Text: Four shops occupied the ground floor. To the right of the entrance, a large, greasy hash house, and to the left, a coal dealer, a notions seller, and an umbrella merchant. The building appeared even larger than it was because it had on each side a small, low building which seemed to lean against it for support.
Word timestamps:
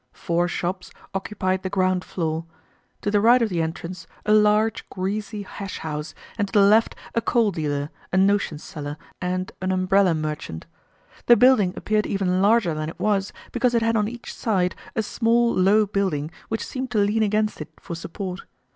Four 0.13 0.47
shops 0.47 0.89
occupied 1.13 1.61
the 1.61 1.69
ground 1.69 2.03
floor. 2.03 2.47
To 3.01 3.11
the 3.11 3.21
right 3.21 3.39
of 3.39 3.49
the 3.49 3.61
entrance, 3.61 4.07
a 4.25 4.33
large, 4.33 4.89
greasy 4.89 5.43
hash 5.43 5.77
house, 5.77 6.15
and 6.39 6.47
to 6.47 6.53
the 6.53 6.65
left, 6.65 6.95
a 7.13 7.21
coal 7.21 7.51
dealer, 7.51 7.91
a 8.11 8.17
notions 8.17 8.63
seller, 8.63 8.97
and 9.21 9.51
an 9.61 9.71
umbrella 9.71 10.15
merchant. 10.15 10.65
The 11.27 11.35
building 11.37 11.75
appeared 11.77 12.07
even 12.07 12.41
larger 12.41 12.73
than 12.73 12.89
it 12.89 12.99
was 12.99 13.31
because 13.51 13.75
it 13.75 13.83
had 13.83 13.95
on 13.95 14.07
each 14.07 14.33
side 14.33 14.73
a 14.95 15.03
small, 15.03 15.53
low 15.53 15.85
building 15.85 16.31
which 16.49 16.65
seemed 16.65 16.89
to 16.89 16.97
lean 16.97 17.21
against 17.21 17.61
it 17.61 17.69
for 17.79 17.93
support. 17.93 18.41